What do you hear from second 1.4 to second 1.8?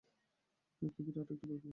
ব্যাপার।